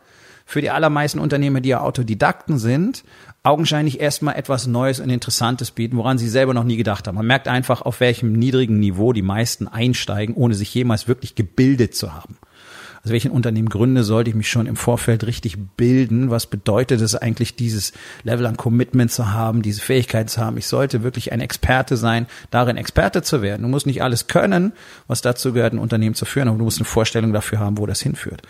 für 0.47 0.61
die 0.61 0.71
allermeisten 0.71 1.18
Unternehmer, 1.18 1.61
die 1.61 1.71
ja 1.71 1.80
Autodidakten 1.80 2.59
sind, 2.59 3.02
augenscheinlich 3.42 4.00
erstmal 4.00 4.37
etwas 4.37 4.66
Neues 4.66 5.00
und 5.00 5.11
Interessantes 5.11 5.71
bieten, 5.71 5.97
woran 5.97 6.18
sie 6.18 6.28
selber 6.28 6.54
noch 6.54 6.64
nie 6.64 6.76
gedacht 6.76 7.09
haben. 7.09 7.16
Man 7.16 7.26
merkt 7.26 7.49
einfach, 7.49 7.83
auf 7.83 8.00
welchem 8.00 8.33
niedrigen 8.33 8.78
Niveau 8.78 9.12
die 9.12 9.23
meisten 9.23 9.68
einsteigen, 9.68 10.35
ohne 10.35 10.54
sich 10.54 10.73
jemals 10.75 11.09
wirklich 11.09 11.35
gebildet 11.35 11.94
zu 11.94 12.14
haben 12.14 12.37
also 13.04 13.12
welchen 13.12 13.32
Unternehmen 13.32 13.68
gründe, 13.68 14.02
sollte 14.02 14.30
ich 14.30 14.37
mich 14.37 14.49
schon 14.49 14.66
im 14.66 14.76
Vorfeld 14.76 15.26
richtig 15.26 15.58
bilden. 15.76 16.30
Was 16.30 16.46
bedeutet 16.46 17.02
es 17.02 17.14
eigentlich, 17.14 17.54
dieses 17.54 17.92
Level 18.23 18.46
an 18.46 18.56
Commitment 18.56 19.12
zu 19.12 19.30
haben, 19.30 19.61
diese 19.61 19.82
Fähigkeit 19.82 20.30
zu 20.30 20.40
haben? 20.40 20.56
Ich 20.56 20.66
sollte 20.66 21.02
wirklich 21.02 21.30
ein 21.30 21.40
Experte 21.40 21.99
sein, 21.99 22.26
darin 22.50 22.78
Experte 22.78 23.20
zu 23.20 23.42
werden. 23.42 23.61
Du 23.61 23.68
musst 23.68 23.84
nicht 23.84 24.02
alles 24.02 24.26
können, 24.26 24.73
was 25.06 25.20
dazu 25.20 25.52
gehört, 25.52 25.75
ein 25.75 25.78
Unternehmen 25.78 26.14
zu 26.14 26.25
führen, 26.25 26.49
aber 26.49 26.56
du 26.56 26.64
musst 26.64 26.78
eine 26.78 26.87
Vorstellung 26.87 27.34
dafür 27.34 27.58
haben, 27.58 27.76
wo 27.76 27.84
das 27.84 28.00
hinführt. 28.00 28.40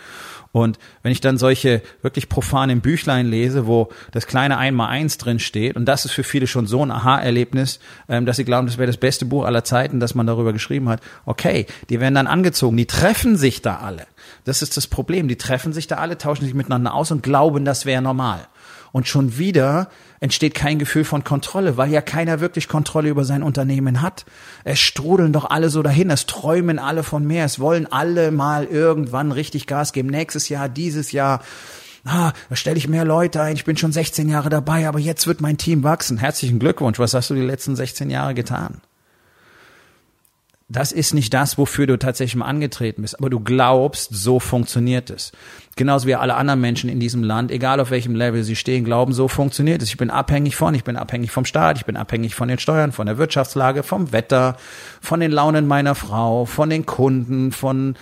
Und 0.53 0.79
wenn 1.03 1.11
ich 1.11 1.19
dann 1.19 1.37
solche 1.37 1.81
wirklich 2.01 2.29
profanen 2.29 2.79
Büchlein 2.79 3.25
lese, 3.25 3.67
wo 3.67 3.89
das 4.13 4.25
kleine 4.25 4.57
Einmal-Eins 4.57 5.17
drin 5.17 5.39
steht, 5.39 5.75
und 5.75 5.83
das 5.83 6.05
ist 6.05 6.13
für 6.13 6.23
viele 6.23 6.47
schon 6.47 6.65
so 6.65 6.81
ein 6.81 6.91
Aha-Erlebnis, 6.91 7.81
ähm, 8.07 8.25
dass 8.25 8.37
sie 8.37 8.45
glauben, 8.45 8.67
das 8.67 8.77
wäre 8.77 8.87
das 8.87 8.95
beste 8.95 9.25
Buch 9.25 9.43
aller 9.43 9.65
Zeiten, 9.65 9.99
dass 9.99 10.15
man 10.15 10.25
darüber 10.25 10.53
geschrieben 10.53 10.87
hat. 10.87 11.01
Okay, 11.25 11.65
die 11.89 11.99
werden 11.99 12.15
dann 12.15 12.27
angezogen, 12.27 12.77
die 12.77 12.85
treffen 12.85 13.35
sich 13.35 13.61
da 13.61 13.79
alle. 13.79 14.07
Das 14.45 14.61
ist 14.61 14.77
das 14.77 14.87
Problem. 14.87 15.27
Die 15.27 15.37
treffen 15.37 15.73
sich 15.73 15.87
da 15.87 15.95
alle, 15.95 16.17
tauschen 16.17 16.45
sich 16.45 16.53
miteinander 16.53 16.93
aus 16.93 17.11
und 17.11 17.23
glauben, 17.23 17.65
das 17.65 17.85
wäre 17.85 18.01
normal. 18.01 18.47
Und 18.91 19.07
schon 19.07 19.37
wieder 19.37 19.89
entsteht 20.21 20.53
kein 20.55 20.79
Gefühl 20.79 21.03
von 21.03 21.25
Kontrolle, 21.25 21.75
weil 21.75 21.91
ja 21.91 21.99
keiner 21.99 22.39
wirklich 22.39 22.69
Kontrolle 22.69 23.09
über 23.09 23.25
sein 23.25 23.43
Unternehmen 23.43 24.01
hat. 24.01 24.23
Es 24.63 24.79
strudeln 24.79 25.33
doch 25.33 25.49
alle 25.49 25.69
so 25.69 25.81
dahin, 25.83 26.09
es 26.11 26.27
träumen 26.27 26.79
alle 26.79 27.03
von 27.03 27.25
mehr, 27.27 27.43
es 27.43 27.59
wollen 27.59 27.91
alle 27.91 28.31
mal 28.31 28.63
irgendwann 28.63 29.33
richtig 29.33 29.67
Gas 29.67 29.91
geben. 29.91 30.09
Nächstes 30.09 30.47
Jahr, 30.47 30.69
dieses 30.69 31.11
Jahr. 31.11 31.41
Ah, 32.05 32.31
da 32.49 32.55
stelle 32.55 32.77
ich 32.77 32.87
mehr 32.87 33.03
Leute 33.03 33.41
ein, 33.41 33.55
ich 33.55 33.65
bin 33.65 33.77
schon 33.77 33.91
16 33.91 34.29
Jahre 34.29 34.49
dabei, 34.49 34.87
aber 34.87 34.99
jetzt 34.99 35.25
wird 35.25 35.41
mein 35.41 35.57
Team 35.57 35.83
wachsen. 35.83 36.19
Herzlichen 36.19 36.59
Glückwunsch, 36.59 36.99
was 36.99 37.15
hast 37.15 37.31
du 37.31 37.33
die 37.33 37.41
letzten 37.41 37.75
16 37.75 38.11
Jahre 38.11 38.35
getan? 38.35 38.79
Das 40.67 40.91
ist 40.91 41.13
nicht 41.13 41.31
das, 41.31 41.59
wofür 41.59 41.85
du 41.85 41.99
tatsächlich 41.99 42.37
mal 42.37 42.47
angetreten 42.47 43.03
bist, 43.03 43.19
aber 43.19 43.29
du 43.29 43.39
glaubst, 43.39 44.09
so 44.15 44.39
funktioniert 44.39 45.11
es. 45.11 45.31
Genauso 45.75 46.07
wie 46.07 46.15
alle 46.15 46.33
anderen 46.33 46.59
Menschen 46.59 46.89
in 46.89 46.99
diesem 46.99 47.21
Land, 47.21 47.51
egal 47.51 47.79
auf 47.79 47.91
welchem 47.91 48.15
Level 48.15 48.43
sie 48.43 48.55
stehen, 48.55 48.83
glauben, 48.83 49.13
so 49.13 49.27
funktioniert 49.27 49.83
es. 49.83 49.89
Ich 49.89 49.97
bin 49.97 50.09
abhängig 50.09 50.55
von, 50.55 50.73
ich 50.73 50.83
bin 50.83 50.95
abhängig 50.95 51.29
vom 51.29 51.45
Staat, 51.45 51.77
ich 51.77 51.85
bin 51.85 51.95
abhängig 51.95 52.33
von 52.33 52.47
den 52.47 52.57
Steuern, 52.57 52.93
von 52.93 53.05
der 53.05 53.19
Wirtschaftslage, 53.19 53.83
vom 53.83 54.11
Wetter, 54.11 54.57
von 55.01 55.19
den 55.19 55.31
Launen 55.31 55.67
meiner 55.67 55.93
Frau, 55.93 56.45
von 56.45 56.71
den 56.71 56.87
Kunden, 56.87 57.51
von 57.51 57.95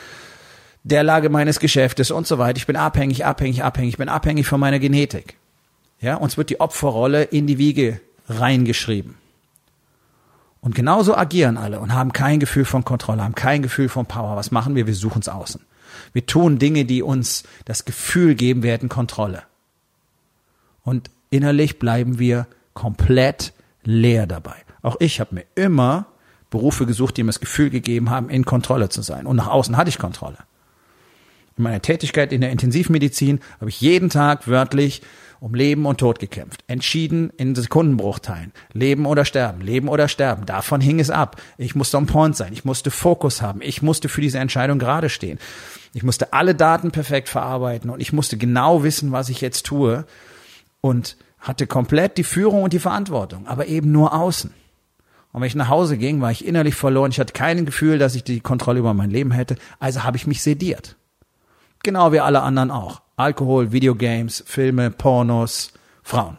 der 0.83 1.03
Lage 1.03 1.27
meines 1.27 1.59
Geschäftes 1.59 2.11
und 2.11 2.27
so 2.27 2.37
weiter. 2.37 2.57
Ich 2.57 2.67
bin 2.67 2.77
abhängig, 2.77 3.25
abhängig, 3.25 3.63
abhängig, 3.63 3.89
ich 3.89 3.97
bin 3.97 4.09
abhängig 4.09 4.47
von 4.47 4.61
meiner 4.61 4.79
Genetik. 4.79 5.35
Ja, 5.99 6.15
uns 6.15 6.37
wird 6.37 6.49
die 6.49 6.61
Opferrolle 6.61 7.23
in 7.23 7.45
die 7.45 7.57
Wiege 7.57 7.99
reingeschrieben. 8.29 9.15
Und 10.63 10.75
genauso 10.75 11.13
agieren 11.17 11.57
alle 11.57 11.81
und 11.81 11.93
haben 11.93 12.13
kein 12.13 12.39
Gefühl 12.39 12.63
von 12.63 12.85
Kontrolle, 12.85 13.21
haben 13.21 13.35
kein 13.35 13.61
Gefühl 13.61 13.89
von 13.89 14.05
Power. 14.05 14.37
Was 14.37 14.49
machen 14.49 14.75
wir? 14.75 14.87
Wir 14.87 14.95
suchen 14.95 15.19
es 15.19 15.27
außen. 15.27 15.59
Wir 16.13 16.25
tun 16.25 16.57
Dinge, 16.57 16.85
die 16.85 17.03
uns 17.03 17.43
das 17.65 17.83
Gefühl 17.83 18.33
geben, 18.33 18.63
hätten 18.63 18.87
Kontrolle. 18.87 19.43
Und 20.85 21.11
innerlich 21.29 21.79
bleiben 21.79 22.17
wir 22.17 22.47
komplett 22.73 23.51
leer 23.83 24.25
dabei. 24.25 24.55
Auch 24.81 24.95
ich 25.01 25.19
habe 25.19 25.35
mir 25.35 25.43
immer 25.55 26.05
Berufe 26.49 26.85
gesucht, 26.85 27.17
die 27.17 27.23
mir 27.23 27.29
das 27.29 27.41
Gefühl 27.41 27.69
gegeben 27.69 28.09
haben, 28.09 28.29
in 28.29 28.45
Kontrolle 28.45 28.87
zu 28.87 29.01
sein. 29.01 29.25
Und 29.25 29.35
nach 29.35 29.47
außen 29.47 29.75
hatte 29.75 29.89
ich 29.89 29.99
Kontrolle. 29.99 30.37
In 31.57 31.63
meiner 31.63 31.81
Tätigkeit 31.81 32.31
in 32.31 32.39
der 32.39 32.51
Intensivmedizin 32.51 33.41
habe 33.59 33.69
ich 33.69 33.81
jeden 33.81 34.09
Tag 34.09 34.47
wörtlich 34.47 35.01
um 35.43 35.55
Leben 35.55 35.85
und 35.85 35.97
Tod 35.97 36.19
gekämpft. 36.19 36.63
Entschieden 36.67 37.29
in 37.35 37.53
Sekundenbruchteilen. 37.53 38.53
Leben 38.71 39.05
oder 39.05 39.25
sterben, 39.25 39.59
leben 39.59 39.89
oder 39.89 40.07
sterben. 40.07 40.45
Davon 40.45 40.79
hing 40.79 41.01
es 41.01 41.09
ab. 41.09 41.35
Ich 41.57 41.75
musste 41.75 41.97
on 41.97 42.05
point 42.05 42.37
sein. 42.37 42.53
Ich 42.53 42.63
musste 42.63 42.91
Fokus 42.91 43.41
haben. 43.41 43.59
Ich 43.61 43.81
musste 43.81 44.07
für 44.07 44.21
diese 44.21 44.39
Entscheidung 44.39 44.79
gerade 44.79 45.09
stehen. 45.09 45.39
Ich 45.93 46.01
musste 46.01 46.31
alle 46.31 46.55
Daten 46.55 46.91
perfekt 46.91 47.27
verarbeiten 47.27 47.89
und 47.89 47.99
ich 47.99 48.13
musste 48.13 48.37
genau 48.37 48.83
wissen, 48.83 49.11
was 49.11 49.27
ich 49.27 49.41
jetzt 49.41 49.65
tue 49.65 50.05
und 50.79 51.17
hatte 51.39 51.67
komplett 51.67 52.17
die 52.17 52.23
Führung 52.23 52.63
und 52.63 52.71
die 52.71 52.79
Verantwortung, 52.79 53.45
aber 53.45 53.67
eben 53.67 53.91
nur 53.91 54.13
außen. 54.13 54.53
Und 55.33 55.41
wenn 55.41 55.47
ich 55.47 55.55
nach 55.55 55.67
Hause 55.67 55.97
ging, 55.97 56.21
war 56.21 56.31
ich 56.31 56.47
innerlich 56.47 56.75
verloren. 56.75 57.11
Ich 57.11 57.19
hatte 57.19 57.33
kein 57.33 57.65
Gefühl, 57.65 57.99
dass 57.99 58.15
ich 58.15 58.23
die 58.23 58.39
Kontrolle 58.39 58.79
über 58.79 58.93
mein 58.93 59.11
Leben 59.11 59.31
hätte. 59.31 59.57
Also 59.77 60.05
habe 60.05 60.15
ich 60.15 60.25
mich 60.25 60.41
sediert. 60.41 60.95
Genau 61.83 62.13
wie 62.13 62.21
alle 62.21 62.43
anderen 62.43 62.71
auch. 62.71 63.02
Alkohol, 63.15 63.71
Videogames, 63.71 64.43
Filme, 64.45 64.89
Pornos, 64.91 65.71
Frauen. 66.03 66.37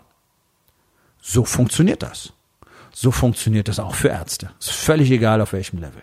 So 1.20 1.44
funktioniert 1.44 2.02
das. 2.02 2.32
So 2.92 3.10
funktioniert 3.10 3.68
das 3.68 3.78
auch 3.78 3.94
für 3.94 4.08
Ärzte. 4.08 4.50
Ist 4.58 4.70
völlig 4.70 5.10
egal 5.10 5.40
auf 5.40 5.52
welchem 5.52 5.78
Level. 5.78 6.02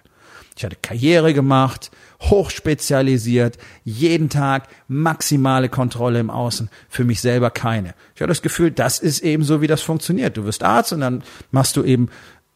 Ich 0.58 0.66
hatte 0.66 0.76
Karriere 0.82 1.34
gemacht, 1.34 1.92
hochspezialisiert, 2.22 3.58
jeden 3.84 4.30
Tag 4.30 4.68
maximale 4.88 5.70
Kontrolle 5.70 6.20
im 6.20 6.30
Außen, 6.30 6.70
für 6.90 7.04
mich 7.06 7.22
selber 7.22 7.50
keine. 7.50 7.96
Ich 8.16 8.22
hatte 8.22 8.28
das 8.30 8.42
Gefühl, 8.42 8.72
das 8.72 9.00
ist 9.00 9.22
eben 9.22 9.44
so, 9.44 9.62
wie 9.62 9.68
das 9.68 9.82
funktioniert. 9.82 10.38
Du 10.38 10.46
wirst 10.46 10.64
Arzt 10.64 10.94
und 10.94 11.00
dann 11.00 11.24
machst 11.52 11.78
du 11.78 11.84
eben 11.84 12.10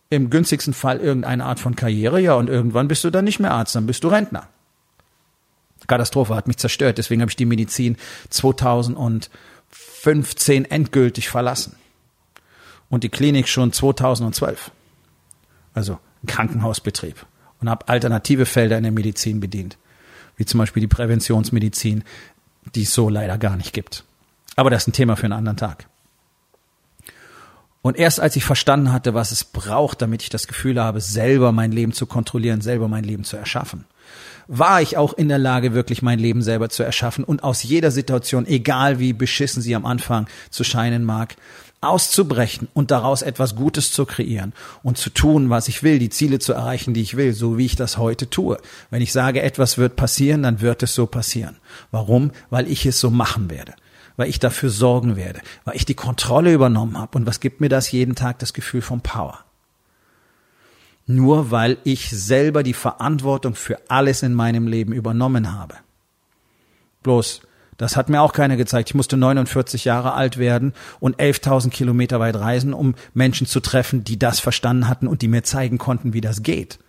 im 0.10 0.30
günstigsten 0.30 0.74
Fall 0.74 1.00
irgendeine 1.00 1.46
Art 1.46 1.60
von 1.60 1.76
Karriere, 1.76 2.20
ja, 2.20 2.36
und 2.36 2.50
irgendwann 2.50 2.88
bist 2.88 3.04
du 3.04 3.10
dann 3.10 3.26
nicht 3.26 3.40
mehr 3.40 3.52
Arzt, 3.52 3.76
dann 3.76 3.88
bist 3.88 4.04
du 4.04 4.10
Rentner. 4.10 4.48
Katastrophe 5.88 6.36
hat 6.36 6.48
mich 6.48 6.58
zerstört. 6.58 6.98
Deswegen 6.98 7.22
habe 7.22 7.30
ich 7.30 7.36
die 7.36 7.46
Medizin 7.46 7.98
2015 8.30 10.66
endgültig 10.66 11.30
verlassen. 11.30 11.76
Und 12.90 13.04
die 13.04 13.10
Klinik 13.10 13.48
schon 13.48 13.72
2012. 13.72 14.72
Also 15.74 16.00
Krankenhausbetrieb. 16.28 17.26
Und 17.62 17.70
habe 17.70 17.88
alternative 17.88 18.46
Felder 18.46 18.78
in 18.78 18.84
der 18.84 18.92
Medizin 18.92 19.40
bedient. 19.40 19.78
Wie 20.38 20.46
zum 20.46 20.60
Beispiel 20.60 20.82
die 20.82 20.88
Präventionsmedizin, 20.88 22.04
die 22.76 22.84
es 22.84 22.94
so 22.94 23.10
leider 23.10 23.38
gar 23.38 23.56
nicht 23.56 23.74
gibt. 23.74 24.04
Aber 24.56 24.70
das 24.70 24.84
ist 24.84 24.90
ein 24.90 24.94
Thema 24.94 25.16
für 25.16 25.26
einen 25.26 25.34
anderen 25.34 25.58
Tag. 25.58 25.88
Und 27.86 27.98
erst 27.98 28.20
als 28.20 28.36
ich 28.36 28.44
verstanden 28.44 28.92
hatte, 28.92 29.14
was 29.14 29.32
es 29.32 29.44
braucht, 29.44 30.02
damit 30.02 30.24
ich 30.24 30.30
das 30.30 30.48
Gefühl 30.48 30.82
habe, 30.82 31.02
selber 31.02 31.52
mein 31.52 31.72
Leben 31.72 31.94
zu 31.94 32.08
kontrollieren, 32.08 32.62
selber 32.62 32.88
mein 32.88 33.04
Leben 33.04 33.24
zu 33.24 33.38
erschaffen, 33.38 33.86
war 34.48 34.82
ich 34.82 34.98
auch 34.98 35.14
in 35.14 35.28
der 35.28 35.38
Lage, 35.38 35.74
wirklich 35.74 36.02
mein 36.02 36.20
Leben 36.20 36.42
selber 36.42 36.70
zu 36.70 36.84
erschaffen 36.84 37.24
und 37.24 37.44
aus 37.44 37.64
jeder 37.64 37.92
Situation, 37.92 38.46
egal 38.46 39.00
wie 39.00 39.14
beschissen 39.14 39.62
sie 39.62 39.76
am 39.76 39.86
Anfang 39.86 40.28
zu 40.50 40.64
scheinen 40.64 41.04
mag, 41.04 41.36
auszubrechen 41.82 42.68
und 42.74 42.92
daraus 42.92 43.22
etwas 43.22 43.56
Gutes 43.56 43.92
zu 43.92 44.06
kreieren 44.06 44.54
und 44.84 44.98
zu 44.98 45.10
tun, 45.10 45.50
was 45.50 45.68
ich 45.68 45.84
will, 45.84 46.00
die 46.00 46.10
Ziele 46.10 46.40
zu 46.40 46.54
erreichen, 46.54 46.94
die 46.94 47.02
ich 47.02 47.16
will, 47.16 47.34
so 47.34 47.58
wie 47.58 47.66
ich 47.66 47.76
das 47.76 47.98
heute 47.98 48.30
tue. 48.30 48.58
Wenn 48.90 49.02
ich 49.02 49.12
sage, 49.12 49.42
etwas 49.42 49.78
wird 49.78 49.96
passieren, 49.96 50.44
dann 50.44 50.62
wird 50.62 50.84
es 50.84 50.96
so 50.96 51.06
passieren. 51.06 51.58
Warum? 51.92 52.32
Weil 52.50 52.70
ich 52.70 52.86
es 52.86 53.00
so 53.00 53.10
machen 53.10 53.50
werde. 53.50 53.74
Weil 54.18 54.30
ich 54.30 54.40
dafür 54.40 54.70
sorgen 54.70 55.16
werde. 55.16 55.42
Weil 55.64 55.76
ich 55.76 55.86
die 55.86 55.94
Kontrolle 55.94 56.54
übernommen 56.54 56.98
habe. 56.98 57.18
Und 57.18 57.28
was 57.28 57.40
gibt 57.40 57.62
mir 57.62 57.70
das 57.70 57.92
jeden 57.92 58.16
Tag? 58.16 58.40
Das 58.40 58.54
Gefühl 58.54 58.82
von 58.82 59.02
Power 59.02 59.46
nur 61.08 61.52
weil 61.52 61.78
ich 61.84 62.10
selber 62.10 62.64
die 62.64 62.74
Verantwortung 62.74 63.56
für 63.56 63.80
alles 63.90 64.24
in 64.24 64.34
meinem 64.34 64.68
Leben 64.68 64.94
übernommen 64.94 65.54
habe. 65.54 65.76
Bloß, 67.04 67.42
das 67.78 67.98
hat 67.98 68.10
mir 68.10 68.22
auch 68.22 68.34
keiner 68.34 68.58
gezeigt. 68.58 68.90
Ich 68.90 68.96
musste 68.96 69.18
49 69.18 69.86
Jahre 69.86 70.14
alt 70.14 70.38
werden 70.38 70.74
und 71.00 71.18
11.000 71.18 71.70
Kilometer 71.70 72.20
weit 72.20 72.36
reisen, 72.36 72.74
um 72.74 72.96
Menschen 73.14 73.48
zu 73.48 73.60
treffen, 73.60 74.04
die 74.04 74.18
das 74.18 74.40
verstanden 74.40 74.88
hatten 74.88 75.08
und 75.08 75.22
die 75.22 75.28
mir 75.28 75.44
zeigen 75.44 75.78
konnten, 75.78 76.14
wie 76.14 76.22
das 76.22 76.42
geht. 76.42 76.80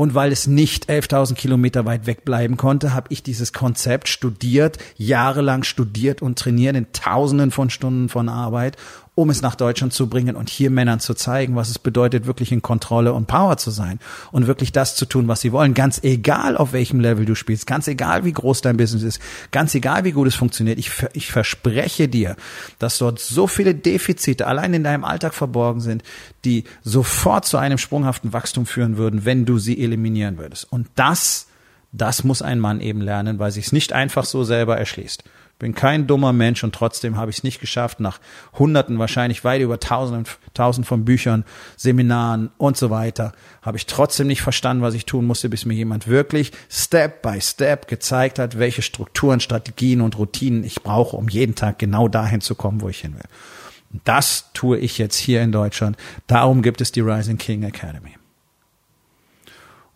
Und 0.00 0.14
weil 0.14 0.32
es 0.32 0.46
nicht 0.46 0.88
11.000 0.88 1.34
Kilometer 1.34 1.84
weit 1.84 2.06
weg 2.06 2.24
bleiben 2.24 2.56
konnte, 2.56 2.94
habe 2.94 3.08
ich 3.10 3.22
dieses 3.22 3.52
Konzept 3.52 4.08
studiert, 4.08 4.78
jahrelang 4.96 5.62
studiert 5.62 6.22
und 6.22 6.38
trainiert 6.38 6.74
in 6.74 6.90
Tausenden 6.92 7.50
von 7.50 7.68
Stunden 7.68 8.08
von 8.08 8.30
Arbeit 8.30 8.78
um 9.20 9.30
es 9.30 9.42
nach 9.42 9.54
Deutschland 9.54 9.92
zu 9.92 10.08
bringen 10.08 10.36
und 10.36 10.50
hier 10.50 10.70
Männern 10.70 11.00
zu 11.00 11.14
zeigen, 11.14 11.56
was 11.56 11.68
es 11.68 11.78
bedeutet, 11.78 12.26
wirklich 12.26 12.52
in 12.52 12.62
Kontrolle 12.62 13.12
und 13.12 13.26
Power 13.26 13.56
zu 13.56 13.70
sein 13.70 13.98
und 14.32 14.46
wirklich 14.46 14.72
das 14.72 14.96
zu 14.96 15.06
tun, 15.06 15.28
was 15.28 15.40
sie 15.40 15.52
wollen. 15.52 15.74
Ganz 15.74 16.02
egal, 16.02 16.56
auf 16.56 16.72
welchem 16.72 17.00
Level 17.00 17.24
du 17.24 17.34
spielst, 17.34 17.66
ganz 17.66 17.86
egal, 17.88 18.24
wie 18.24 18.32
groß 18.32 18.60
dein 18.62 18.76
Business 18.76 19.02
ist, 19.02 19.20
ganz 19.50 19.74
egal, 19.74 20.04
wie 20.04 20.12
gut 20.12 20.28
es 20.28 20.34
funktioniert. 20.34 20.78
Ich, 20.78 20.90
ich 21.12 21.30
verspreche 21.30 22.08
dir, 22.08 22.36
dass 22.78 22.98
dort 22.98 23.18
so 23.18 23.46
viele 23.46 23.74
Defizite 23.74 24.46
allein 24.46 24.74
in 24.74 24.84
deinem 24.84 25.04
Alltag 25.04 25.34
verborgen 25.34 25.80
sind, 25.80 26.02
die 26.44 26.64
sofort 26.82 27.44
zu 27.44 27.58
einem 27.58 27.78
sprunghaften 27.78 28.32
Wachstum 28.32 28.66
führen 28.66 28.96
würden, 28.96 29.24
wenn 29.24 29.44
du 29.44 29.58
sie 29.58 29.82
eliminieren 29.82 30.38
würdest. 30.38 30.66
Und 30.70 30.88
das, 30.94 31.46
das 31.92 32.24
muss 32.24 32.42
ein 32.42 32.60
Mann 32.60 32.80
eben 32.80 33.00
lernen, 33.00 33.38
weil 33.38 33.50
sich 33.50 33.66
es 33.66 33.72
nicht 33.72 33.92
einfach 33.92 34.24
so 34.24 34.44
selber 34.44 34.76
erschließt 34.76 35.24
bin 35.60 35.74
kein 35.74 36.08
dummer 36.08 36.32
Mensch 36.32 36.64
und 36.64 36.74
trotzdem 36.74 37.16
habe 37.16 37.30
ich 37.30 37.38
es 37.38 37.44
nicht 37.44 37.60
geschafft, 37.60 38.00
nach 38.00 38.18
Hunderten, 38.58 38.98
wahrscheinlich 38.98 39.44
weit 39.44 39.60
über 39.60 39.78
Tausenden, 39.78 40.24
Tausend 40.54 40.86
von 40.86 41.04
Büchern, 41.04 41.44
Seminaren 41.76 42.50
und 42.56 42.76
so 42.76 42.90
weiter, 42.90 43.32
habe 43.62 43.76
ich 43.76 43.86
trotzdem 43.86 44.26
nicht 44.26 44.42
verstanden, 44.42 44.82
was 44.82 44.94
ich 44.94 45.06
tun 45.06 45.26
musste, 45.26 45.48
bis 45.48 45.66
mir 45.66 45.74
jemand 45.74 46.08
wirklich 46.08 46.50
Step 46.68 47.22
by 47.22 47.40
Step 47.40 47.86
gezeigt 47.86 48.40
hat, 48.40 48.58
welche 48.58 48.82
Strukturen, 48.82 49.38
Strategien 49.38 50.00
und 50.00 50.18
Routinen 50.18 50.64
ich 50.64 50.82
brauche, 50.82 51.16
um 51.16 51.28
jeden 51.28 51.54
Tag 51.54 51.78
genau 51.78 52.08
dahin 52.08 52.40
zu 52.40 52.56
kommen, 52.56 52.80
wo 52.80 52.88
ich 52.88 53.00
hin 53.00 53.14
will. 53.14 54.00
Das 54.04 54.46
tue 54.54 54.78
ich 54.78 54.98
jetzt 54.98 55.16
hier 55.16 55.42
in 55.42 55.52
Deutschland. 55.52 55.96
Darum 56.26 56.62
gibt 56.62 56.80
es 56.80 56.90
die 56.90 57.00
Rising 57.00 57.38
King 57.38 57.64
Academy. 57.64 58.19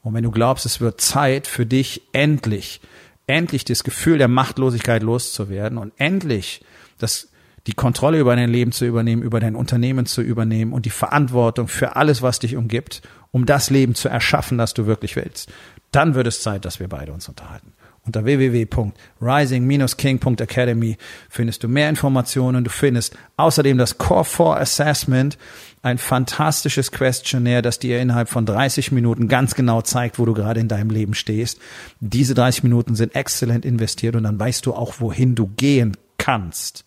Und 0.04 0.14
wenn 0.14 0.22
du 0.22 0.30
glaubst, 0.30 0.66
es 0.66 0.80
wird 0.80 1.00
Zeit 1.00 1.48
für 1.48 1.66
dich 1.66 2.02
endlich 2.12 2.80
endlich 3.26 3.64
das 3.64 3.84
Gefühl 3.84 4.18
der 4.18 4.28
Machtlosigkeit 4.28 5.02
loszuwerden 5.02 5.78
und 5.78 5.92
endlich 5.96 6.62
das, 6.98 7.28
die 7.66 7.72
Kontrolle 7.72 8.18
über 8.18 8.36
dein 8.36 8.50
Leben 8.50 8.72
zu 8.72 8.84
übernehmen, 8.84 9.22
über 9.22 9.40
dein 9.40 9.56
Unternehmen 9.56 10.06
zu 10.06 10.20
übernehmen 10.20 10.72
und 10.72 10.84
die 10.84 10.90
Verantwortung 10.90 11.68
für 11.68 11.96
alles, 11.96 12.22
was 12.22 12.38
dich 12.38 12.56
umgibt, 12.56 13.02
um 13.32 13.46
das 13.46 13.70
Leben 13.70 13.94
zu 13.94 14.08
erschaffen, 14.08 14.58
das 14.58 14.74
du 14.74 14.86
wirklich 14.86 15.16
willst. 15.16 15.50
Dann 15.90 16.14
wird 16.14 16.26
es 16.26 16.42
Zeit, 16.42 16.64
dass 16.64 16.80
wir 16.80 16.88
beide 16.88 17.12
uns 17.12 17.28
unterhalten. 17.28 17.72
Unter 18.06 18.24
www.rising-king.academy 18.24 20.98
findest 21.30 21.62
du 21.62 21.68
mehr 21.68 21.88
Informationen. 21.88 22.64
Du 22.64 22.70
findest 22.70 23.16
außerdem 23.38 23.78
das 23.78 23.96
Core 23.96 24.26
4 24.26 24.60
Assessment, 24.60 25.38
ein 25.82 25.96
fantastisches 25.96 26.92
Questionnaire, 26.92 27.62
das 27.62 27.78
dir 27.78 27.98
innerhalb 28.00 28.28
von 28.28 28.44
30 28.44 28.92
Minuten 28.92 29.26
ganz 29.28 29.54
genau 29.54 29.80
zeigt, 29.80 30.18
wo 30.18 30.26
du 30.26 30.34
gerade 30.34 30.60
in 30.60 30.68
deinem 30.68 30.90
Leben 30.90 31.14
stehst. 31.14 31.58
Diese 32.00 32.34
30 32.34 32.64
Minuten 32.64 32.94
sind 32.94 33.14
exzellent 33.14 33.64
investiert 33.64 34.16
und 34.16 34.24
dann 34.24 34.38
weißt 34.38 34.66
du 34.66 34.74
auch, 34.74 35.00
wohin 35.00 35.34
du 35.34 35.46
gehen 35.56 35.96
kannst 36.18 36.84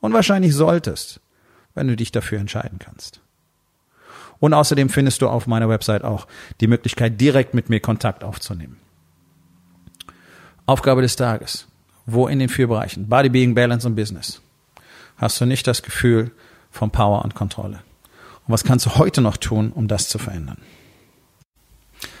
Und 0.00 0.12
wahrscheinlich 0.12 0.54
solltest, 0.54 1.20
wenn 1.74 1.88
du 1.88 1.96
dich 1.96 2.12
dafür 2.12 2.38
entscheiden 2.38 2.78
kannst. 2.78 3.20
Und 4.38 4.54
außerdem 4.54 4.88
findest 4.88 5.20
du 5.22 5.28
auf 5.28 5.46
meiner 5.46 5.68
Website 5.68 6.02
auch 6.02 6.26
die 6.60 6.66
Möglichkeit, 6.66 7.20
direkt 7.20 7.54
mit 7.54 7.68
mir 7.68 7.80
Kontakt 7.80 8.24
aufzunehmen. 8.24 8.78
Aufgabe 10.70 11.02
des 11.02 11.16
Tages. 11.16 11.66
Wo 12.06 12.28
in 12.28 12.38
den 12.38 12.48
vier 12.48 12.68
Bereichen? 12.68 13.08
Body, 13.08 13.28
Being, 13.28 13.56
Balance 13.56 13.86
und 13.86 13.96
Business. 13.96 14.40
Hast 15.16 15.40
du 15.40 15.44
nicht 15.44 15.66
das 15.66 15.82
Gefühl 15.82 16.30
von 16.70 16.90
Power 16.90 17.24
und 17.24 17.34
Kontrolle? 17.34 17.80
Und 18.46 18.54
was 18.54 18.62
kannst 18.62 18.86
du 18.86 18.94
heute 18.94 19.20
noch 19.20 19.36
tun, 19.36 19.72
um 19.72 19.88
das 19.88 20.08
zu 20.08 20.18
verändern? 20.18 20.58